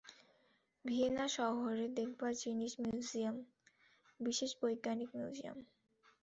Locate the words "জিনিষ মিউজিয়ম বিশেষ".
2.35-4.51